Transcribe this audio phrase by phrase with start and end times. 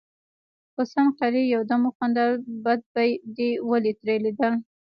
[0.75, 2.31] حسن قلي يودم وخندل:
[2.63, 3.03] بد به
[3.35, 4.53] دې ولې ترې ليدل.